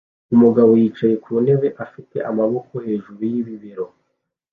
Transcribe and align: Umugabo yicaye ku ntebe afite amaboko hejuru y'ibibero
Umugabo 0.35 0.71
yicaye 0.81 1.15
ku 1.23 1.31
ntebe 1.43 1.67
afite 1.85 2.17
amaboko 2.29 2.73
hejuru 2.85 3.19
y'ibibero 3.31 3.85